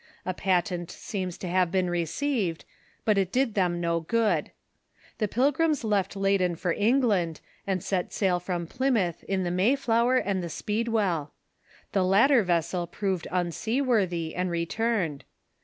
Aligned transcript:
A 0.25 0.33
patent 0.33 0.89
seems 0.89 1.37
to 1.37 1.47
have 1.47 1.69
been 1.71 1.87
received, 1.87 2.65
but 3.05 3.19
it 3.19 3.31
did 3.31 3.53
them 3.53 3.79
no 3.79 3.99
good. 3.99 4.49
The 5.19 5.27
Pilgrims 5.27 5.83
left 5.83 6.15
Leyden 6.15 6.55
for 6.55 6.71
England, 6.73 7.39
and 7.67 7.83
set 7.83 8.11
sail 8.11 8.39
from 8.39 8.65
Plymouth 8.65 9.23
in 9.25 9.43
the 9.43 9.51
JSIayfloxcer 9.51 10.23
and 10.25 10.41
the 10.41 10.47
^peedicell. 10.47 11.29
The 11.91 12.03
latter 12.03 12.41
vessel 12.41 12.87
proved 12.87 13.27
unseaworthy, 13.31 14.33
and 14.33 14.49
returned. 14.49 15.23